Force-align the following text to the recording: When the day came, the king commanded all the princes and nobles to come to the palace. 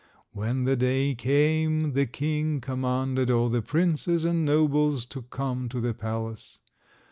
When 0.33 0.63
the 0.63 0.75
day 0.75 1.13
came, 1.13 1.93
the 1.93 2.07
king 2.07 2.59
commanded 2.59 3.29
all 3.29 3.49
the 3.49 3.61
princes 3.61 4.25
and 4.25 4.43
nobles 4.43 5.05
to 5.05 5.21
come 5.21 5.69
to 5.69 5.79
the 5.79 5.93
palace. 5.93 6.57